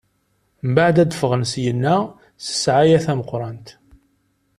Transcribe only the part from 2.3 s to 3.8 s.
s ssɛaya tameqrant.